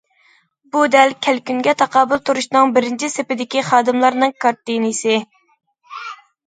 [0.75, 5.21] بۇ دەل كەلكۈنگە تاقابىل تۇرۇشنىڭ بىرىنچى سېپىدىكى خادىملارنىڭ كارتىنىسى.